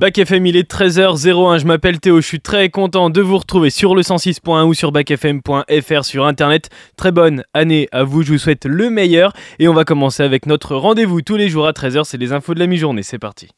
Bac 0.00 0.16
FM, 0.16 0.46
il 0.46 0.56
est 0.56 0.72
13h01. 0.72 1.58
Je 1.58 1.66
m'appelle 1.66 2.00
Théo. 2.00 2.22
Je 2.22 2.26
suis 2.26 2.40
très 2.40 2.70
content 2.70 3.10
de 3.10 3.20
vous 3.20 3.36
retrouver 3.36 3.68
sur 3.68 3.94
le 3.94 4.00
106.1 4.00 4.64
ou 4.64 4.72
sur 4.72 4.92
bacfm.fr 4.92 6.04
sur 6.06 6.24
internet. 6.24 6.70
Très 6.96 7.12
bonne 7.12 7.44
année 7.52 7.86
à 7.92 8.02
vous. 8.02 8.22
Je 8.22 8.32
vous 8.32 8.38
souhaite 8.38 8.64
le 8.64 8.88
meilleur. 8.88 9.34
Et 9.58 9.68
on 9.68 9.74
va 9.74 9.84
commencer 9.84 10.22
avec 10.22 10.46
notre 10.46 10.74
rendez-vous 10.74 11.20
tous 11.20 11.36
les 11.36 11.50
jours 11.50 11.66
à 11.66 11.72
13h. 11.72 12.04
C'est 12.04 12.16
les 12.16 12.32
infos 12.32 12.54
de 12.54 12.60
la 12.60 12.66
mi-journée. 12.66 13.02
C'est 13.02 13.18
parti. 13.18 13.48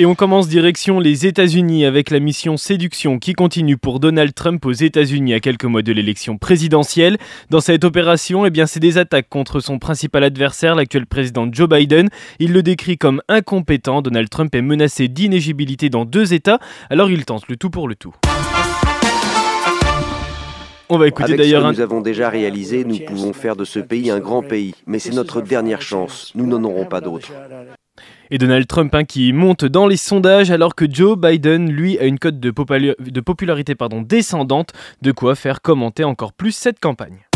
Et 0.00 0.06
on 0.06 0.14
commence 0.14 0.48
direction 0.48 0.98
les 0.98 1.26
États-Unis 1.26 1.84
avec 1.84 2.08
la 2.08 2.20
mission 2.20 2.56
séduction 2.56 3.18
qui 3.18 3.34
continue 3.34 3.76
pour 3.76 4.00
Donald 4.00 4.32
Trump 4.32 4.64
aux 4.64 4.72
États-Unis 4.72 5.34
à 5.34 5.40
quelques 5.40 5.66
mois 5.66 5.82
de 5.82 5.92
l'élection 5.92 6.38
présidentielle. 6.38 7.18
Dans 7.50 7.60
cette 7.60 7.84
opération, 7.84 8.46
eh 8.46 8.50
bien, 8.50 8.64
c'est 8.64 8.80
des 8.80 8.96
attaques 8.96 9.28
contre 9.28 9.60
son 9.60 9.78
principal 9.78 10.24
adversaire, 10.24 10.74
l'actuel 10.74 11.04
président 11.04 11.46
Joe 11.52 11.68
Biden. 11.68 12.08
Il 12.38 12.54
le 12.54 12.62
décrit 12.62 12.96
comme 12.96 13.20
incompétent. 13.28 14.00
Donald 14.00 14.30
Trump 14.30 14.54
est 14.54 14.62
menacé 14.62 15.08
d'inégibilité 15.08 15.90
dans 15.90 16.06
deux 16.06 16.32
États, 16.32 16.60
alors 16.88 17.10
il 17.10 17.26
tente 17.26 17.46
le 17.48 17.58
tout 17.58 17.68
pour 17.68 17.86
le 17.86 17.94
tout. 17.94 18.14
On 20.88 20.96
va 20.96 21.08
écouter 21.08 21.36
d'ailleurs. 21.36 21.66
Un... 21.66 21.72
Nous 21.72 21.80
avons 21.82 22.00
déjà 22.00 22.30
réalisé, 22.30 22.86
nous 22.86 23.00
pouvons 23.00 23.34
faire 23.34 23.54
de 23.54 23.66
ce 23.66 23.80
pays 23.80 24.10
un 24.10 24.18
grand 24.18 24.42
pays, 24.42 24.74
mais 24.86 24.98
c'est 24.98 25.12
notre 25.12 25.42
dernière 25.42 25.82
chance. 25.82 26.32
Nous 26.34 26.46
n'en 26.46 26.64
aurons 26.64 26.86
pas 26.86 27.02
d'autre. 27.02 27.30
Et 28.32 28.38
Donald 28.38 28.66
Trump 28.68 28.94
hein, 28.94 29.04
qui 29.04 29.32
monte 29.32 29.64
dans 29.64 29.88
les 29.88 29.96
sondages 29.96 30.52
alors 30.52 30.76
que 30.76 30.84
Joe 30.88 31.18
Biden, 31.18 31.70
lui, 31.70 31.98
a 31.98 32.04
une 32.04 32.18
cote 32.18 32.38
de, 32.38 32.50
popularité 33.20 33.74
descendante, 34.02 34.72
de 35.02 35.10
quoi 35.10 35.34
faire 35.34 35.60
commenter 35.60 36.04
encore 36.04 36.32
plus 36.32 36.52
cette 36.52 36.78
campagne. 36.78 37.29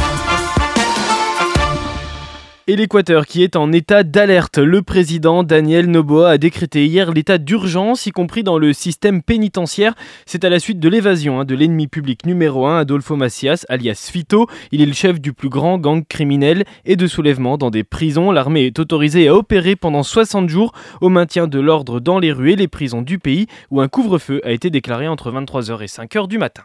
Et 2.66 2.76
l'Équateur 2.76 3.26
qui 3.26 3.42
est 3.42 3.56
en 3.56 3.72
état 3.72 4.04
d'alerte. 4.04 4.56
Le 4.56 4.80
président 4.80 5.42
Daniel 5.42 5.86
Noboa 5.86 6.30
a 6.30 6.38
décrété 6.38 6.86
hier 6.86 7.12
l'état 7.12 7.36
d'urgence, 7.36 8.06
y 8.06 8.10
compris 8.10 8.42
dans 8.42 8.56
le 8.56 8.72
système 8.72 9.20
pénitentiaire. 9.20 9.94
C'est 10.24 10.44
à 10.44 10.48
la 10.48 10.58
suite 10.58 10.80
de 10.80 10.88
l'évasion 10.88 11.40
hein, 11.40 11.44
de 11.44 11.54
l'ennemi 11.54 11.88
public 11.88 12.24
numéro 12.24 12.66
1, 12.66 12.78
Adolfo 12.78 13.16
Macias, 13.16 13.66
alias 13.68 14.08
Fito. 14.10 14.46
Il 14.72 14.80
est 14.80 14.86
le 14.86 14.94
chef 14.94 15.20
du 15.20 15.34
plus 15.34 15.50
grand 15.50 15.76
gang 15.76 16.02
criminel 16.08 16.64
et 16.86 16.96
de 16.96 17.06
soulèvement 17.06 17.58
dans 17.58 17.70
des 17.70 17.84
prisons. 17.84 18.30
L'armée 18.30 18.64
est 18.64 18.78
autorisée 18.78 19.28
à 19.28 19.34
opérer 19.34 19.76
pendant 19.76 20.02
60 20.02 20.48
jours 20.48 20.72
au 21.02 21.10
maintien 21.10 21.46
de 21.46 21.60
l'ordre 21.60 22.00
dans 22.00 22.18
les 22.18 22.32
rues 22.32 22.52
et 22.52 22.56
les 22.56 22.68
prisons 22.68 23.02
du 23.02 23.18
pays, 23.18 23.46
où 23.70 23.82
un 23.82 23.88
couvre-feu 23.88 24.40
a 24.42 24.52
été 24.52 24.70
déclaré 24.70 25.06
entre 25.06 25.30
23h 25.30 25.82
et 25.82 25.86
5h 25.86 26.28
du 26.28 26.38
matin. 26.38 26.62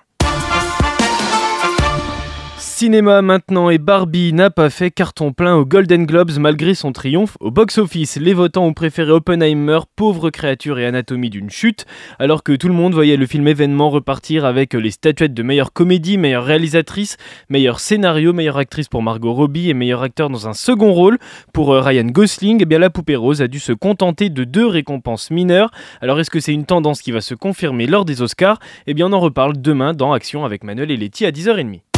Cinéma 2.60 3.22
maintenant 3.22 3.70
et 3.70 3.78
Barbie 3.78 4.34
n'a 4.34 4.50
pas 4.50 4.70
fait 4.70 4.92
carton 4.92 5.32
plein 5.32 5.56
aux 5.56 5.66
Golden 5.66 6.06
Globes 6.06 6.38
malgré 6.38 6.76
son 6.76 6.92
triomphe 6.92 7.38
au 7.40 7.52
box-office. 7.52 8.18
Les 8.18 8.34
votants 8.34 8.66
ont 8.66 8.74
préféré 8.74 9.12
Oppenheimer, 9.12 9.80
pauvre 9.96 10.30
créature 10.30 10.78
et 10.78 10.86
anatomie 10.86 11.30
d'une 11.30 11.50
chute, 11.50 11.86
alors 12.20 12.44
que 12.44 12.52
tout 12.52 12.68
le 12.68 12.74
monde 12.74 12.94
voyait 12.94 13.16
le 13.16 13.26
film 13.26 13.48
événement 13.48 13.90
repartir 13.90 14.44
avec 14.44 14.74
les 14.74 14.92
statuettes 14.92 15.34
de 15.34 15.42
meilleure 15.42 15.72
comédie, 15.72 16.18
meilleure 16.18 16.44
réalisatrice, 16.44 17.16
meilleur 17.50 17.80
scénario, 17.80 18.34
meilleure 18.34 18.58
actrice 18.58 18.90
pour 18.90 19.04
Margot 19.04 19.34
Robbie 19.34 19.70
et 19.70 19.74
meilleur 19.74 20.04
acteur 20.04 20.30
dans 20.30 20.50
un 20.50 20.54
second 20.54 20.92
rôle. 20.92 21.18
Pour 21.54 21.74
euh, 21.74 21.80
Ryan 21.80 22.08
Gosling, 22.08 22.60
eh 22.62 22.66
bien 22.66 22.80
la 22.80 22.90
poupée 22.90 23.16
rose 23.16 23.42
a 23.42 23.48
dû 23.48 23.60
se 23.60 23.72
contenter 23.72 24.30
de 24.30 24.44
deux 24.44 24.68
récompenses 24.68 25.32
mineures. 25.32 25.72
Alors 26.02 26.20
est-ce 26.20 26.30
que 26.30 26.42
c'est 26.42 26.54
une 26.54 26.66
tendance 26.66 27.02
qui 27.02 27.14
va 27.14 27.22
se 27.22 27.36
confirmer 27.36 27.88
lors 27.88 28.04
des 28.04 28.22
Oscars? 28.22 28.60
Eh 28.86 28.94
bien 28.94 29.08
on 29.08 29.14
en 29.14 29.20
reparle 29.22 29.62
demain 29.62 29.94
dans 29.94 30.12
Action 30.12 30.44
avec 30.44 30.66
Manuel 30.66 30.92
et 30.92 30.98
Letty 30.98 31.26
à 31.26 31.32
10h30. 31.32 31.89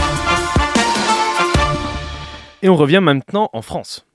Et 2.64 2.70
on 2.70 2.76
revient 2.76 3.00
maintenant 3.02 3.50
en 3.54 3.64
France. 3.64 4.06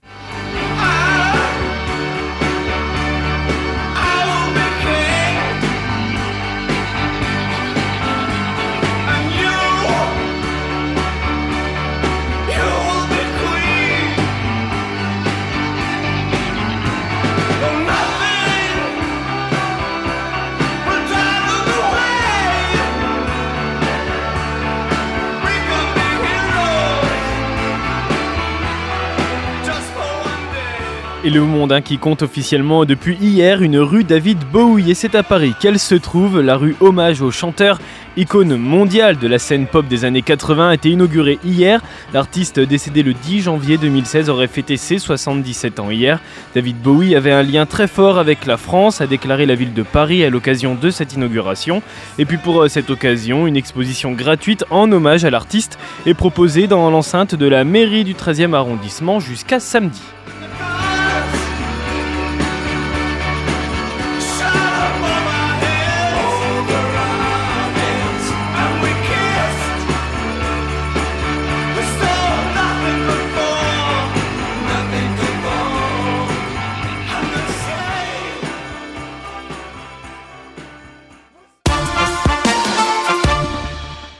Et 31.26 31.30
le 31.30 31.40
monde 31.40 31.72
hein, 31.72 31.80
qui 31.80 31.98
compte 31.98 32.22
officiellement 32.22 32.84
depuis 32.84 33.16
hier 33.16 33.60
une 33.60 33.78
rue 33.78 34.04
David 34.04 34.38
Bowie. 34.52 34.92
Et 34.92 34.94
c'est 34.94 35.16
à 35.16 35.24
Paris 35.24 35.54
qu'elle 35.58 35.80
se 35.80 35.96
trouve. 35.96 36.40
La 36.40 36.56
rue 36.56 36.76
hommage 36.78 37.20
au 37.20 37.32
chanteur, 37.32 37.80
icône 38.16 38.54
mondiale 38.54 39.18
de 39.18 39.26
la 39.26 39.40
scène 39.40 39.66
pop 39.66 39.88
des 39.88 40.04
années 40.04 40.22
80, 40.22 40.68
a 40.68 40.74
été 40.74 40.88
inaugurée 40.88 41.40
hier. 41.44 41.82
L'artiste 42.14 42.60
décédé 42.60 43.02
le 43.02 43.12
10 43.12 43.40
janvier 43.40 43.76
2016 43.76 44.30
aurait 44.30 44.46
fêté 44.46 44.76
ses 44.76 45.00
77 45.00 45.80
ans 45.80 45.90
hier. 45.90 46.20
David 46.54 46.80
Bowie 46.80 47.16
avait 47.16 47.32
un 47.32 47.42
lien 47.42 47.66
très 47.66 47.88
fort 47.88 48.20
avec 48.20 48.46
la 48.46 48.56
France, 48.56 49.00
a 49.00 49.08
déclaré 49.08 49.46
la 49.46 49.56
ville 49.56 49.74
de 49.74 49.82
Paris 49.82 50.22
à 50.22 50.30
l'occasion 50.30 50.76
de 50.76 50.90
cette 50.90 51.14
inauguration. 51.14 51.82
Et 52.20 52.24
puis 52.24 52.36
pour 52.36 52.62
euh, 52.62 52.68
cette 52.68 52.88
occasion, 52.88 53.48
une 53.48 53.56
exposition 53.56 54.12
gratuite 54.12 54.64
en 54.70 54.92
hommage 54.92 55.24
à 55.24 55.30
l'artiste 55.30 55.76
est 56.06 56.14
proposée 56.14 56.68
dans 56.68 56.88
l'enceinte 56.88 57.34
de 57.34 57.48
la 57.48 57.64
mairie 57.64 58.04
du 58.04 58.14
13e 58.14 58.54
arrondissement 58.54 59.18
jusqu'à 59.18 59.58
samedi. 59.58 60.02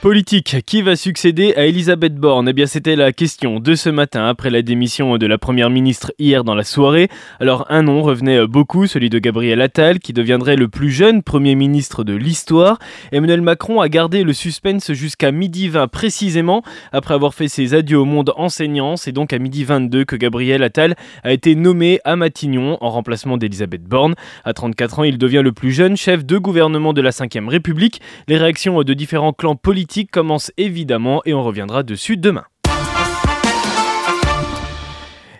Politique, 0.07 0.63
qui 0.65 0.83
va 0.83 0.95
succéder 0.95 1.53
à 1.55 1.65
Elisabeth 1.65 2.15
Borne? 2.15 2.47
Eh 2.47 2.53
bien, 2.53 2.65
c'était 2.65 2.95
la 2.95 3.11
question 3.11 3.59
de 3.59 3.75
ce 3.75 3.89
matin 3.89 4.25
après 4.25 4.49
la 4.49 4.61
démission 4.61 5.17
de 5.17 5.27
la 5.27 5.37
première 5.37 5.69
ministre 5.69 6.13
hier 6.17 6.45
dans 6.45 6.55
la 6.55 6.63
soirée. 6.63 7.09
Alors, 7.41 7.65
un 7.67 7.81
nom 7.81 8.01
revenait 8.01 8.47
beaucoup, 8.47 8.87
celui 8.87 9.09
de 9.09 9.19
Gabriel 9.19 9.59
Attal, 9.59 9.99
qui 9.99 10.13
deviendrait 10.13 10.55
le 10.55 10.69
plus 10.69 10.91
jeune 10.91 11.23
premier 11.23 11.55
ministre 11.55 12.05
de 12.05 12.13
l'histoire. 12.13 12.79
Emmanuel 13.11 13.41
Macron 13.41 13.81
a 13.81 13.89
gardé 13.89 14.23
le 14.23 14.31
suspense 14.31 14.93
jusqu'à 14.93 15.33
midi 15.33 15.67
20 15.67 15.89
précisément, 15.89 16.63
après 16.93 17.13
avoir 17.13 17.33
fait 17.33 17.49
ses 17.49 17.73
adieux 17.73 17.99
au 17.99 18.05
monde 18.05 18.31
enseignant. 18.37 18.95
C'est 18.95 19.11
donc 19.11 19.33
à 19.33 19.39
midi 19.39 19.65
22 19.65 20.05
que 20.05 20.15
Gabriel 20.15 20.63
Attal 20.63 20.95
a 21.25 21.33
été 21.33 21.53
nommé 21.53 21.99
à 22.05 22.15
Matignon 22.15 22.77
en 22.79 22.91
remplacement 22.91 23.35
d'Elisabeth 23.35 23.83
Borne. 23.83 24.15
À 24.45 24.53
34 24.53 24.99
ans, 24.99 25.03
il 25.03 25.17
devient 25.17 25.41
le 25.43 25.51
plus 25.51 25.73
jeune 25.73 25.97
chef 25.97 26.25
de 26.25 26.37
gouvernement 26.37 26.93
de 26.93 27.01
la 27.01 27.09
Ve 27.09 27.49
République. 27.49 27.99
Les 28.29 28.37
réactions 28.37 28.81
de 28.81 28.93
différents 28.93 29.33
clans 29.33 29.57
politiques 29.57 29.96
commence 30.05 30.51
évidemment 30.57 31.21
et 31.25 31.33
on 31.33 31.43
reviendra 31.43 31.83
dessus 31.83 32.17
demain. 32.17 32.45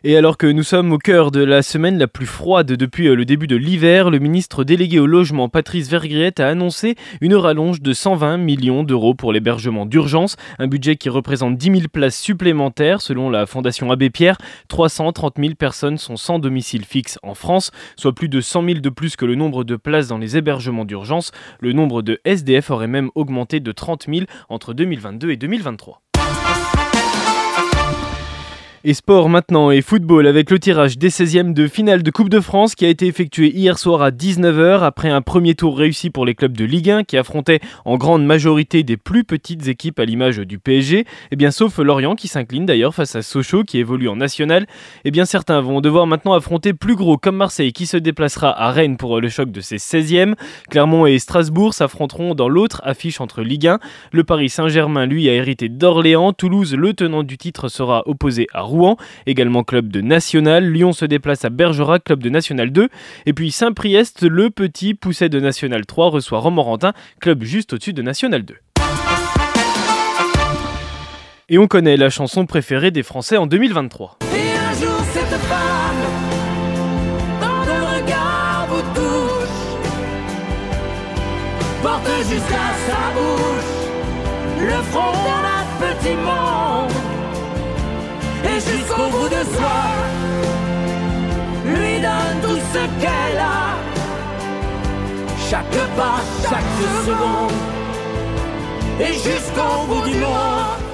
Et 0.10 0.16
alors 0.16 0.38
que 0.38 0.48
nous 0.48 0.64
sommes 0.64 0.94
au 0.94 0.98
cœur 0.98 1.32
de 1.32 1.44
la 1.44 1.62
semaine 1.62 1.98
la 1.98 2.08
plus 2.08 2.28
froide 2.28 2.72
depuis 2.72 3.10
euh, 3.10 3.14
le 3.14 3.26
début 3.26 3.46
de 3.46 3.58
l'hiver, 3.58 4.10
le 4.10 4.20
ministre 4.20 4.64
délégué 4.64 5.00
au 5.00 5.06
logement 5.06 5.50
Patrice 5.50 5.90
Vergriette 5.90 6.40
a 6.40 6.48
annoncé 6.48 6.96
une 7.20 7.36
rallonge 7.36 7.82
de 7.82 7.92
120 7.92 8.38
millions 8.38 8.84
d'euros 8.84 9.16
pour 9.16 9.34
l'hébergement 9.34 9.86
d'urgence, 9.86 10.38
un 10.60 10.68
budget 10.68 10.96
qui 10.96 11.10
représente 11.10 11.58
10 11.58 11.80
000 11.80 11.82
places 11.92 12.18
supplémentaires 12.18 13.02
selon 13.02 13.30
la 13.30 13.46
Fondation 13.46 13.92
Abbé 13.92 14.10
Pierre. 14.10 14.38
330 14.70 15.34
000 15.40 15.56
personnes 15.56 15.98
sont 15.98 16.16
sans 16.16 16.40
domicile 16.40 16.86
fixe 16.86 17.20
en 17.22 17.34
France, 17.34 17.72
soit 17.98 18.16
plus 18.16 18.30
de 18.30 18.40
100 18.40 18.64
000 18.64 18.80
de 18.80 18.90
plus 18.90 19.18
que 19.18 19.26
le 19.26 19.36
nombre 19.36 19.66
de 19.66 19.76
places 19.76 20.08
dans 20.08 20.20
les 20.20 20.38
hébergements 20.38 20.86
d'urgence. 20.86 21.34
Le 21.60 21.74
nombre 21.74 22.02
de 22.02 22.22
SDF 22.24 22.72
aurait 22.72 22.88
même 22.88 23.10
augmenté 23.16 23.60
de 23.60 23.74
30 23.74 24.06
000 24.08 24.26
entre 24.48 24.74
2022 24.74 25.32
et 25.32 25.36
2023. 25.36 26.02
Et 28.90 28.94
sport 28.94 29.28
maintenant 29.28 29.70
et 29.70 29.82
football 29.82 30.28
avec 30.28 30.50
le 30.50 30.60
tirage 30.60 30.98
des 30.98 31.10
16e 31.10 31.52
de 31.52 31.68
finale 31.68 32.04
de 32.04 32.10
Coupe 32.10 32.30
de 32.30 32.40
France 32.40 32.74
qui 32.74 32.86
a 32.86 32.88
été 32.88 33.06
effectué 33.06 33.54
hier 33.54 33.78
soir 33.78 34.02
à 34.02 34.12
19h 34.12 34.80
après 34.80 35.10
un 35.10 35.22
premier 35.22 35.56
tour 35.56 35.78
réussi 35.78 36.10
pour 36.10 36.26
les 36.26 36.36
clubs 36.36 36.56
de 36.56 36.64
Ligue 36.64 36.92
1 36.92 37.04
qui 37.04 37.18
affrontaient 37.18 37.60
en 37.84 37.98
grande 37.98 38.26
majorité 38.26 38.84
des 38.84 38.96
plus 38.96 39.26
petites 39.26 39.68
équipes 39.68 40.00
à 40.00 40.06
l'image 40.06 40.38
du 40.38 40.58
PSG. 40.58 41.00
Et 41.00 41.06
eh 41.34 41.36
bien 41.36 41.52
sauf 41.52 41.80
Lorient 41.80 42.16
qui 42.16 42.30
s'incline 42.30 42.66
d'ailleurs 42.66 42.96
face 42.96 43.18
à 43.18 43.24
Sochaux 43.24 43.66
qui 43.66 43.78
évolue 43.78 44.08
en 44.08 44.16
national. 44.16 44.64
Et 44.64 45.10
eh 45.10 45.12
bien 45.12 45.26
certains 45.26 45.60
vont 45.60 45.82
devoir 45.82 46.08
maintenant 46.08 46.32
affronter 46.32 46.74
plus 46.74 46.96
gros 46.96 47.18
comme 47.18 47.36
Marseille 47.36 47.74
qui 47.74 47.88
se 47.88 47.98
déplacera 47.98 48.58
à 48.58 48.72
Rennes 48.72 48.96
pour 48.96 49.20
le 49.20 49.28
choc 49.28 49.52
de 49.52 49.60
ses 49.60 49.80
16e. 49.80 50.36
Clermont 50.70 51.06
et 51.06 51.20
Strasbourg 51.20 51.74
s'affronteront 51.74 52.36
dans 52.36 52.48
l'autre 52.48 52.80
affiche 52.86 53.20
entre 53.20 53.42
Ligue 53.42 53.68
1. 53.68 53.80
Le 54.14 54.24
Paris 54.24 54.48
Saint-Germain 54.48 55.08
lui 55.08 55.28
a 55.28 55.34
hérité 55.34 55.68
d'Orléans. 55.68 56.32
Toulouse, 56.32 56.74
le 56.74 56.94
tenant 56.94 57.24
du 57.24 57.38
titre, 57.38 57.68
sera 57.68 58.04
opposé 58.06 58.48
à 58.54 58.62
Rouen 58.62 58.77
également 59.26 59.64
club 59.64 59.90
de 59.90 60.02
National. 60.02 60.72
Lyon 60.72 60.94
se 60.94 61.06
déplace 61.06 61.46
à 61.46 61.50
Bergerac, 61.50 62.04
club 62.04 62.22
de 62.22 62.30
National 62.30 62.72
2. 62.72 62.90
Et 63.26 63.34
puis 63.34 63.52
Saint-Priest, 63.52 64.24
le 64.24 64.50
petit 64.50 64.94
pousset 64.94 65.30
de 65.30 65.40
National 65.40 65.86
3, 65.86 66.10
reçoit 66.10 66.40
Romorantin, 66.40 66.94
club 67.20 67.44
juste 67.44 67.74
au-dessus 67.74 67.94
de 67.94 68.02
National 68.02 68.44
2. 68.44 68.56
Et 71.50 71.58
on 71.58 71.68
connaît 71.68 71.96
la 71.96 72.10
chanson 72.10 72.46
préférée 72.46 72.92
des 72.92 73.04
Français 73.04 73.38
en 73.38 73.48
2023. 73.48 74.18
Et 74.22 74.36
un 74.36 74.74
jour 74.74 75.00
cette 75.14 75.40
femme, 75.48 76.04
dans 77.40 77.64
le 77.64 78.04
regard 78.04 78.68
vous 78.70 78.82
touche, 78.94 79.82
porte 81.82 82.18
jusqu'à 82.30 82.68
sa 82.86 83.14
bouche 83.16 83.78
le 84.60 84.82
front 84.92 85.14
d'un 85.14 85.88
petit 85.88 86.16
monde 86.16 86.97
jusqu'au 88.60 89.10
bout 89.12 89.30
de 89.30 89.44
soi. 89.56 89.78
Lui 91.66 92.00
donne 92.00 92.42
tout 92.42 92.60
ce 92.74 92.80
qu'elle 93.02 93.40
a. 93.40 93.78
Chaque 95.50 95.80
pas, 95.96 96.20
chaque 96.44 96.74
seconde. 97.06 97.52
Et 99.00 99.14
jusqu'au 99.14 99.86
bout 99.88 100.10
du 100.10 100.18
monde. 100.18 100.87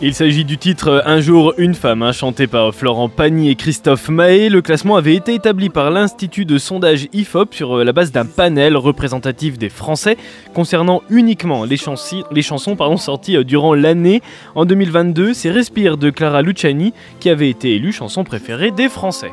Il 0.00 0.14
s'agit 0.14 0.44
du 0.44 0.58
titre 0.58 1.02
Un 1.06 1.20
jour, 1.20 1.54
une 1.58 1.74
femme, 1.74 2.04
hein, 2.04 2.12
chanté 2.12 2.46
par 2.46 2.72
Florent 2.72 3.08
Pagny 3.08 3.50
et 3.50 3.56
Christophe 3.56 4.08
Mahé. 4.08 4.48
Le 4.48 4.62
classement 4.62 4.94
avait 4.94 5.16
été 5.16 5.34
établi 5.34 5.70
par 5.70 5.90
l'Institut 5.90 6.44
de 6.44 6.56
sondage 6.56 7.08
IFOP 7.12 7.52
sur 7.52 7.78
euh, 7.78 7.84
la 7.84 7.92
base 7.92 8.12
d'un 8.12 8.24
panel 8.24 8.76
représentatif 8.76 9.58
des 9.58 9.68
Français 9.68 10.16
concernant 10.54 11.02
uniquement 11.10 11.64
les, 11.64 11.78
les 12.30 12.42
chansons 12.42 12.76
sorties 12.96 13.38
euh, 13.38 13.42
durant 13.42 13.74
l'année. 13.74 14.22
En 14.54 14.66
2022, 14.66 15.34
c'est 15.34 15.50
Respire 15.50 15.96
de 15.96 16.10
Clara 16.10 16.42
Luciani 16.42 16.94
qui 17.18 17.28
avait 17.28 17.50
été 17.50 17.74
élue 17.74 17.92
chanson 17.92 18.22
préférée 18.22 18.70
des 18.70 18.88
Français. 18.88 19.32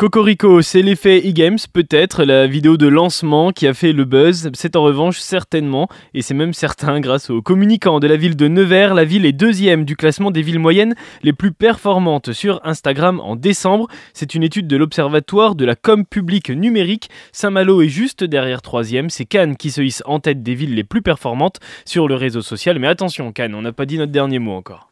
Cocorico, 0.00 0.62
c'est 0.62 0.80
l'effet 0.80 1.18
e-games 1.28 1.58
peut-être, 1.74 2.24
la 2.24 2.46
vidéo 2.46 2.78
de 2.78 2.88
lancement 2.88 3.52
qui 3.52 3.66
a 3.66 3.74
fait 3.74 3.92
le 3.92 4.06
buzz, 4.06 4.48
c'est 4.54 4.74
en 4.74 4.82
revanche 4.82 5.18
certainement, 5.18 5.88
et 6.14 6.22
c'est 6.22 6.32
même 6.32 6.54
certain 6.54 7.00
grâce 7.00 7.28
aux 7.28 7.42
communicants 7.42 8.00
de 8.00 8.06
la 8.06 8.16
ville 8.16 8.34
de 8.34 8.48
Nevers, 8.48 8.94
la 8.94 9.04
ville 9.04 9.26
est 9.26 9.32
deuxième 9.32 9.84
du 9.84 9.96
classement 9.96 10.30
des 10.30 10.40
villes 10.40 10.58
moyennes 10.58 10.94
les 11.22 11.34
plus 11.34 11.52
performantes 11.52 12.32
sur 12.32 12.62
Instagram 12.64 13.20
en 13.20 13.36
décembre. 13.36 13.88
C'est 14.14 14.34
une 14.34 14.42
étude 14.42 14.66
de 14.66 14.76
l'Observatoire 14.78 15.54
de 15.54 15.66
la 15.66 15.76
com 15.76 16.06
publique 16.06 16.48
numérique. 16.48 17.10
Saint-Malo 17.32 17.82
est 17.82 17.88
juste 17.88 18.24
derrière 18.24 18.62
troisième, 18.62 19.10
c'est 19.10 19.26
Cannes 19.26 19.58
qui 19.58 19.70
se 19.70 19.82
hisse 19.82 20.02
en 20.06 20.18
tête 20.18 20.42
des 20.42 20.54
villes 20.54 20.76
les 20.76 20.82
plus 20.84 21.02
performantes 21.02 21.60
sur 21.84 22.08
le 22.08 22.14
réseau 22.14 22.40
social, 22.40 22.78
mais 22.78 22.88
attention 22.88 23.32
Cannes, 23.32 23.54
on 23.54 23.60
n'a 23.60 23.72
pas 23.72 23.84
dit 23.84 23.98
notre 23.98 24.12
dernier 24.12 24.38
mot 24.38 24.52
encore. 24.52 24.89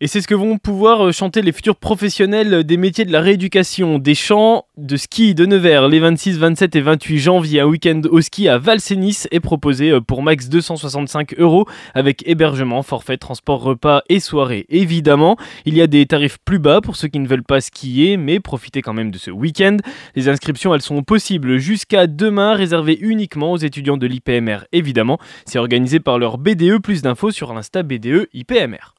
Et 0.00 0.06
c'est 0.06 0.20
ce 0.20 0.28
que 0.28 0.34
vont 0.36 0.58
pouvoir 0.58 1.08
euh, 1.08 1.12
chanter 1.12 1.42
les 1.42 1.50
futurs 1.50 1.74
professionnels 1.74 2.62
des 2.62 2.76
métiers 2.76 3.04
de 3.04 3.10
la 3.10 3.20
rééducation, 3.20 3.98
des 3.98 4.14
champs 4.14 4.66
de 4.76 4.96
ski 4.96 5.34
de 5.34 5.44
Nevers. 5.44 5.88
Les 5.88 5.98
26, 5.98 6.38
27 6.38 6.76
et 6.76 6.80
28 6.80 7.18
janvier, 7.18 7.60
un 7.60 7.66
week-end 7.66 8.02
au 8.08 8.20
ski 8.20 8.48
à 8.48 8.58
Valsénis 8.58 9.24
est 9.32 9.40
proposé 9.40 9.90
euh, 9.90 10.00
pour 10.00 10.22
max 10.22 10.48
265 10.48 11.34
euros 11.38 11.66
avec 11.94 12.22
hébergement, 12.28 12.84
forfait, 12.84 13.16
transport, 13.16 13.60
repas 13.60 14.02
et 14.08 14.20
soirée. 14.20 14.66
Évidemment, 14.68 15.36
il 15.64 15.76
y 15.76 15.82
a 15.82 15.88
des 15.88 16.06
tarifs 16.06 16.38
plus 16.44 16.60
bas 16.60 16.80
pour 16.80 16.94
ceux 16.94 17.08
qui 17.08 17.18
ne 17.18 17.26
veulent 17.26 17.42
pas 17.42 17.60
skier, 17.60 18.16
mais 18.16 18.38
profitez 18.38 18.82
quand 18.82 18.94
même 18.94 19.10
de 19.10 19.18
ce 19.18 19.32
week-end. 19.32 19.78
Les 20.14 20.28
inscriptions, 20.28 20.72
elles 20.76 20.80
sont 20.80 21.02
possibles 21.02 21.58
jusqu'à 21.58 22.06
demain, 22.06 22.54
réservées 22.54 22.98
uniquement 23.00 23.50
aux 23.50 23.58
étudiants 23.58 23.96
de 23.96 24.06
l'IPMR. 24.06 24.58
Évidemment, 24.70 25.18
c'est 25.44 25.58
organisé 25.58 25.98
par 25.98 26.20
leur 26.20 26.38
BDE. 26.38 26.78
Plus 26.80 27.02
d'infos 27.02 27.32
sur 27.32 27.52
l'insta 27.52 27.82
BDE 27.82 28.28
IPMR. 28.32 28.97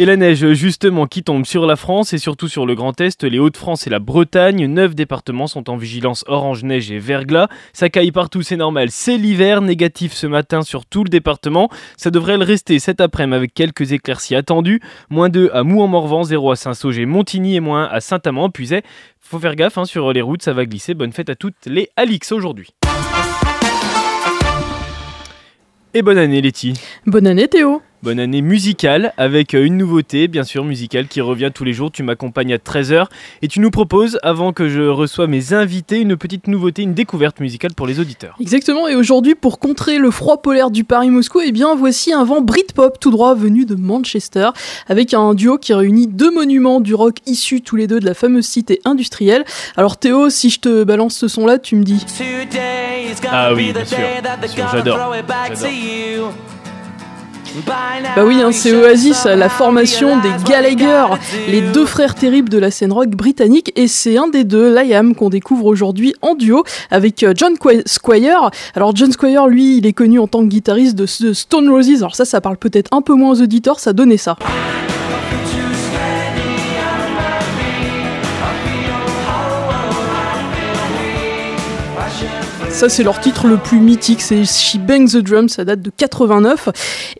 Et 0.00 0.04
la 0.04 0.16
neige, 0.16 0.52
justement, 0.52 1.08
qui 1.08 1.24
tombe 1.24 1.44
sur 1.44 1.66
la 1.66 1.74
France 1.74 2.12
et 2.12 2.18
surtout 2.18 2.46
sur 2.46 2.66
le 2.66 2.76
Grand 2.76 3.00
Est, 3.00 3.24
les 3.24 3.40
Hauts-de-France 3.40 3.88
et 3.88 3.90
la 3.90 3.98
Bretagne. 3.98 4.66
Neuf 4.68 4.94
départements 4.94 5.48
sont 5.48 5.68
en 5.68 5.76
vigilance 5.76 6.24
orange 6.28 6.62
neige 6.62 6.92
et 6.92 7.00
verglas. 7.00 7.48
Ça 7.72 7.88
caille 7.88 8.12
partout, 8.12 8.42
c'est 8.42 8.56
normal. 8.56 8.92
C'est 8.92 9.16
l'hiver, 9.16 9.60
négatif 9.60 10.12
ce 10.12 10.28
matin 10.28 10.62
sur 10.62 10.86
tout 10.86 11.02
le 11.02 11.10
département. 11.10 11.68
Ça 11.96 12.12
devrait 12.12 12.38
le 12.38 12.44
rester 12.44 12.78
cet 12.78 13.00
après-midi 13.00 13.34
avec 13.34 13.54
quelques 13.54 13.90
éclaircies 13.90 14.36
attendues. 14.36 14.80
Moins 15.10 15.30
2 15.30 15.50
à 15.52 15.64
Mou-en-Morvan, 15.64 16.22
0 16.22 16.52
à 16.52 16.54
Saint-Sauge 16.54 17.00
et 17.00 17.04
Montigny 17.04 17.56
et 17.56 17.60
moins 17.60 17.88
à 17.90 18.00
Saint-Amand, 18.00 18.50
Puiset. 18.50 18.84
Faut 19.18 19.40
faire 19.40 19.56
gaffe 19.56 19.78
hein, 19.78 19.84
sur 19.84 20.12
les 20.12 20.22
routes, 20.22 20.42
ça 20.42 20.52
va 20.52 20.64
glisser. 20.64 20.94
Bonne 20.94 21.12
fête 21.12 21.28
à 21.28 21.34
toutes 21.34 21.66
les 21.66 21.90
Alix 21.96 22.30
aujourd'hui. 22.30 22.68
Et 25.94 26.02
bonne 26.02 26.18
année 26.18 26.42
Letty. 26.42 26.74
Bonne 27.06 27.26
année 27.26 27.48
Théo. 27.48 27.80
Bonne 28.00 28.20
année 28.20 28.42
musicale 28.42 29.12
avec 29.16 29.54
euh, 29.54 29.64
une 29.64 29.76
nouveauté, 29.76 30.28
bien 30.28 30.44
sûr, 30.44 30.64
musicale 30.64 31.08
qui 31.08 31.20
revient 31.20 31.50
tous 31.52 31.64
les 31.64 31.72
jours. 31.72 31.90
Tu 31.90 32.04
m'accompagnes 32.04 32.52
à 32.52 32.58
13h 32.58 33.06
et 33.42 33.48
tu 33.48 33.58
nous 33.58 33.70
proposes, 33.72 34.20
avant 34.22 34.52
que 34.52 34.68
je 34.68 34.82
reçoive 34.82 35.28
mes 35.28 35.52
invités, 35.52 35.98
une 35.98 36.16
petite 36.16 36.46
nouveauté, 36.46 36.82
une 36.82 36.94
découverte 36.94 37.40
musicale 37.40 37.74
pour 37.74 37.88
les 37.88 37.98
auditeurs. 37.98 38.36
Exactement, 38.38 38.86
et 38.86 38.94
aujourd'hui, 38.94 39.34
pour 39.34 39.58
contrer 39.58 39.98
le 39.98 40.12
froid 40.12 40.42
polaire 40.42 40.70
du 40.70 40.84
Paris-Moscou, 40.84 41.40
eh 41.44 41.50
bien, 41.50 41.74
voici 41.74 42.12
un 42.12 42.22
vent 42.22 42.40
Britpop 42.40 43.00
tout 43.00 43.10
droit 43.10 43.34
venu 43.34 43.64
de 43.64 43.74
Manchester 43.74 44.50
avec 44.86 45.12
un 45.12 45.34
duo 45.34 45.58
qui 45.58 45.74
réunit 45.74 46.06
deux 46.06 46.30
monuments 46.30 46.80
du 46.80 46.94
rock 46.94 47.16
issus 47.26 47.62
tous 47.62 47.74
les 47.74 47.88
deux 47.88 47.98
de 47.98 48.06
la 48.06 48.14
fameuse 48.14 48.46
cité 48.46 48.80
industrielle. 48.84 49.44
Alors, 49.76 49.96
Théo, 49.96 50.30
si 50.30 50.50
je 50.50 50.60
te 50.60 50.84
balance 50.84 51.16
ce 51.16 51.26
son-là, 51.26 51.58
tu 51.58 51.74
me 51.74 51.82
dis. 51.82 52.04
Ah 53.30 53.52
oui, 53.54 53.72
bien 53.72 53.84
sûr, 53.84 54.68
j'adore. 54.72 54.98
Bah 58.14 58.24
oui, 58.24 58.40
hein, 58.42 58.52
c'est 58.52 58.74
Oasis, 58.74 59.24
la 59.24 59.48
formation 59.48 60.18
des 60.20 60.30
Gallagher, 60.44 61.06
les 61.48 61.62
deux 61.62 61.86
frères 61.86 62.14
terribles 62.14 62.48
de 62.50 62.58
la 62.58 62.70
scène 62.70 62.92
rock 62.92 63.08
britannique, 63.08 63.72
et 63.74 63.88
c'est 63.88 64.18
un 64.18 64.28
des 64.28 64.44
deux, 64.44 64.72
Liam, 64.72 65.14
qu'on 65.14 65.30
découvre 65.30 65.64
aujourd'hui 65.64 66.14
en 66.20 66.34
duo 66.34 66.62
avec 66.90 67.22
euh, 67.22 67.32
John 67.34 67.54
Squire. 67.86 68.50
Alors 68.74 68.94
John 68.94 69.10
Squire, 69.10 69.48
lui, 69.48 69.78
il 69.78 69.86
est 69.86 69.92
connu 69.92 70.18
en 70.18 70.26
tant 70.26 70.40
que 70.42 70.48
guitariste 70.48 70.94
de 70.94 71.06
Stone 71.06 71.68
Roses, 71.70 71.98
alors 71.98 72.14
ça, 72.14 72.24
ça 72.24 72.40
parle 72.40 72.58
peut-être 72.58 72.88
un 72.92 73.00
peu 73.00 73.14
moins 73.14 73.32
aux 73.32 73.42
auditeurs, 73.42 73.80
ça 73.80 73.92
donnait 73.92 74.18
ça. 74.18 74.36
Ça, 82.78 82.88
c'est 82.88 83.02
leur 83.02 83.18
titre 83.18 83.48
le 83.48 83.56
plus 83.56 83.80
mythique, 83.80 84.20
c'est 84.22 84.44
She 84.44 84.76
Bangs 84.76 85.08
the 85.08 85.16
Drum, 85.16 85.48
ça 85.48 85.64
date 85.64 85.82
de 85.82 85.90
89. 85.90 86.68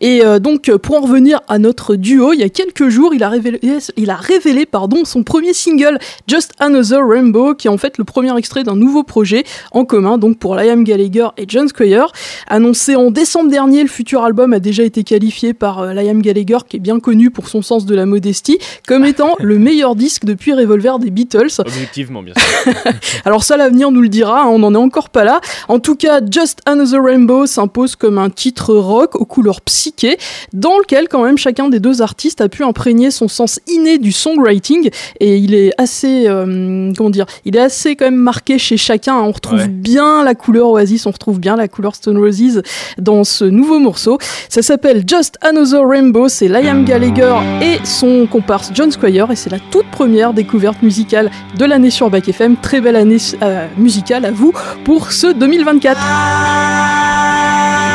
Et 0.01 0.25
euh, 0.25 0.39
donc, 0.39 0.71
pour 0.77 0.99
en 0.99 1.01
revenir 1.01 1.41
à 1.49 1.59
notre 1.59 1.97
duo, 1.97 2.33
il 2.33 2.39
y 2.39 2.45
a 2.45 2.49
quelques 2.49 2.89
jours, 2.91 3.13
il 3.13 3.25
a 3.25 3.29
révélé, 3.29 3.59
il 3.97 4.11
a 4.11 4.15
révélé 4.15 4.67
pardon, 4.67 5.05
son 5.05 5.25
premier 5.25 5.53
single, 5.53 5.99
Just 6.29 6.53
Another 6.61 7.05
Rainbow, 7.05 7.57
qui 7.57 7.67
est 7.67 7.71
en 7.71 7.77
fait 7.77 7.99
le 7.99 8.05
premier 8.05 8.39
extrait 8.39 8.63
d'un 8.63 8.77
nouveau 8.77 9.03
projet 9.03 9.43
en 9.73 9.85
commun, 9.85 10.17
donc 10.17 10.39
pour 10.39 10.55
Liam 10.55 10.85
Gallagher 10.85 11.27
et 11.37 11.45
John 11.49 11.67
Squire. 11.67 12.13
Annoncé 12.47 12.95
en 12.95 13.11
décembre 13.11 13.51
dernier, 13.51 13.83
le 13.83 13.89
futur 13.89 14.23
album 14.23 14.53
a 14.53 14.61
déjà 14.61 14.85
été 14.85 15.03
qualifié 15.03 15.55
par 15.55 15.81
euh, 15.81 15.93
Liam 15.93 16.23
Gallagher, 16.23 16.59
qui 16.69 16.77
est 16.77 16.81
bien 16.81 17.01
connu 17.01 17.33
pour 17.33 17.49
son 17.49 17.63
sens 17.63 17.85
de 17.85 17.97
la 17.97 18.07
modestie, 18.07 18.61
comme 18.87 19.05
étant 19.05 19.35
le 19.41 19.59
meilleur 19.59 19.97
disque 19.97 20.25
depuis 20.25 20.53
Revolver 20.53 21.01
des 21.01 21.11
Beatles. 21.11 21.51
Objectivement, 21.59 22.23
bien 22.23 22.35
sûr. 22.35 22.73
Alors 23.25 23.43
ça, 23.43 23.57
l'avenir 23.57 23.91
nous 23.91 24.03
le 24.03 24.09
dira, 24.09 24.43
hein, 24.43 24.47
on 24.47 24.61
n'en 24.61 24.73
est 24.73 24.77
encore 24.77 25.11
pas 25.11 25.25
là. 25.25 25.41
En 25.69 25.79
tout 25.79 25.97
cas, 25.97 26.21
Just 26.29 26.61
Another 26.67 27.03
Rainbow 27.03 27.47
s'impose 27.47 27.97
comme 27.97 28.19
un 28.19 28.31
titre 28.31 28.75
rock 28.75 29.17
aux 29.17 29.25
couleurs 29.25 29.61
psyché, 29.63 30.19
dans 30.53 30.79
lequel 30.79 31.09
quand 31.09 31.23
même 31.23 31.39
chacun 31.39 31.69
des 31.69 31.81
deux 31.81 32.03
artistes 32.03 32.41
a 32.41 32.49
pu 32.49 32.65
imprégner 32.65 33.11
son 33.11 33.29
sens 33.29 33.61
inné 33.67 33.99
du 33.99 34.13
songwriting 34.13 34.91
et 35.21 35.37
il 35.37 35.55
est 35.55 35.73
assez, 35.79 36.27
euh, 36.27 36.93
comment 36.97 37.11
dire, 37.11 37.27
il 37.45 37.57
est 37.57 37.61
assez 37.61 37.97
quand 37.97 38.07
même 38.07 38.17
marqué 38.17 38.59
chez 38.59 38.77
chacun. 38.77 39.17
On 39.17 39.33
retrouve 39.33 39.69
bien 39.69 40.25
la 40.25 40.35
couleur 40.35 40.69
Oasis, 40.71 41.07
on 41.07 41.11
retrouve 41.11 41.41
bien 41.41 41.57
la 41.57 41.69
couleur 41.69 41.95
Stone 41.95 42.19
Roses 42.19 42.63
dans 42.99 43.25
ce 43.25 43.45
nouveau 43.45 43.79
morceau. 43.79 44.19
Ça 44.49 44.63
s'appelle 44.63 45.05
Just 45.07 45.37
Another 45.43 45.87
Rainbow, 45.87 46.29
c'est 46.29 46.49
Liam 46.49 46.85
Gallagher 46.85 47.35
et 47.63 47.85
son 47.85 48.27
comparse 48.27 48.71
John 48.75 48.91
Squire 48.91 49.31
et 49.31 49.37
c'est 49.37 49.51
la 49.51 49.59
toute 49.71 49.87
première 49.91 50.33
découverte 50.33 50.83
musicale 50.83 51.31
de 51.57 51.65
l'année 51.65 51.91
sur 51.91 52.11
Back 52.11 52.29
FM. 52.29 52.57
Très 52.57 52.81
belle 52.81 52.97
année 52.97 53.19
euh, 53.43 53.67
musicale 53.77 54.25
à 54.25 54.31
vous 54.31 54.53
pour 54.85 55.13
ce 55.13 55.29
2024. 55.39 57.88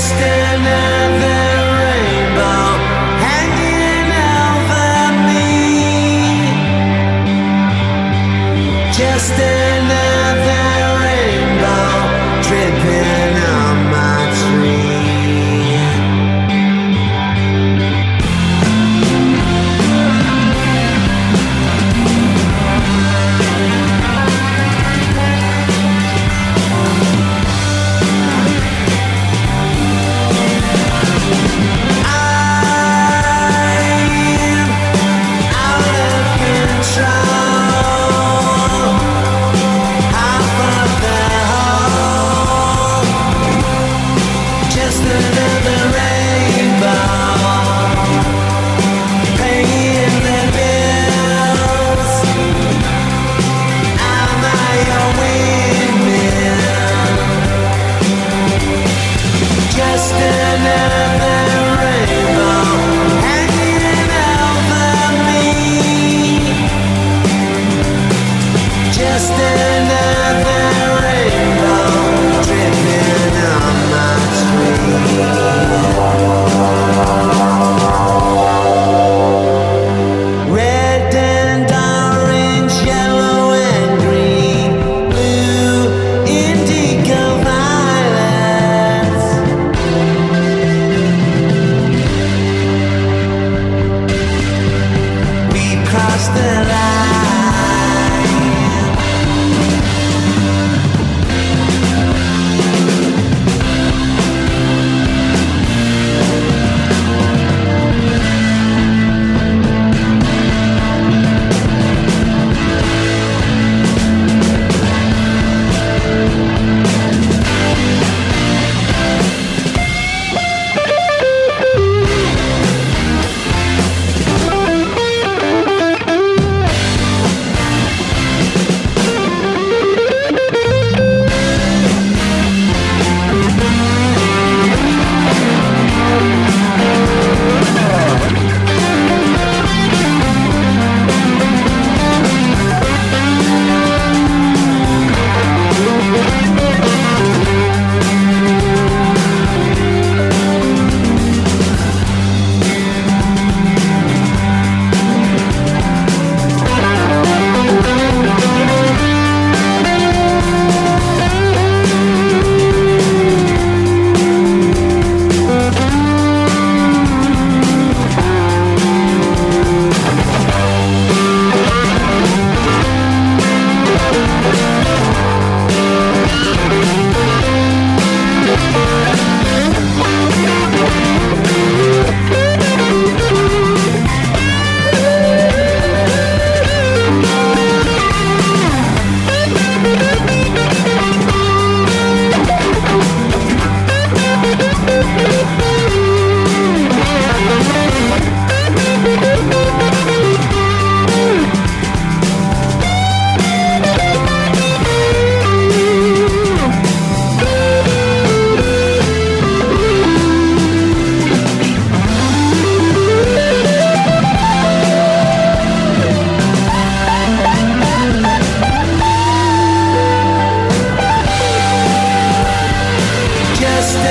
understand. 0.00 0.99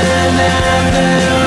and 0.10 0.40
then. 0.40 1.39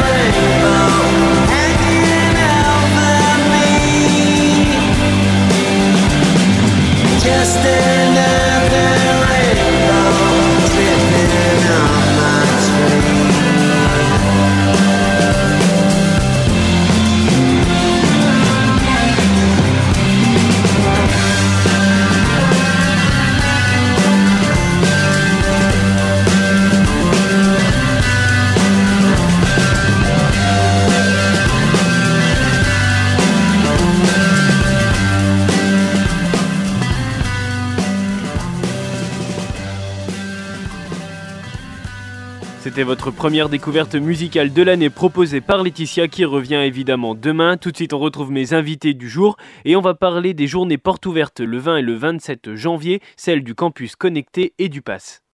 C'était 42.73 42.85
votre 42.85 43.11
première 43.11 43.50
découverte 43.50 43.97
musicale 43.97 44.50
de 44.50 44.62
l'année 44.62 44.88
proposée 44.88 45.43
par 45.43 45.62
Laetitia 45.62 46.09
qui 46.09 46.25
revient 46.25 46.55
évidemment 46.55 47.14
demain. 47.14 47.59
Tout 47.59 47.71
de 47.71 47.76
suite, 47.76 47.93
on 47.93 47.99
retrouve 47.99 48.31
mes 48.31 48.55
invités 48.55 48.95
du 48.95 49.11
jour 49.11 49.37
et 49.67 49.76
on 49.76 49.83
va 49.83 49.93
parler 49.93 50.33
des 50.33 50.47
journées 50.47 50.79
portes 50.79 51.05
ouvertes 51.05 51.41
le 51.41 51.59
20 51.59 51.76
et 51.76 51.83
le 51.83 51.95
27 51.95 52.55
janvier, 52.55 53.02
celles 53.14 53.45
du 53.45 53.55
campus 53.55 53.95
connecté 53.95 54.55
et 54.59 54.71
du 54.71 54.81
pass. 54.81 55.23